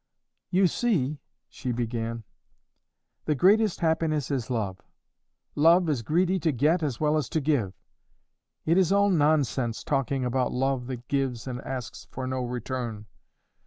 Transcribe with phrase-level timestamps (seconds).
[0.49, 2.23] "You see," she began,
[3.25, 4.81] "the greatest happiness is love.
[5.53, 7.75] Love is greedy to get as well as to give.
[8.65, 13.05] It is all nonsense talking about love that gives and asks for no return.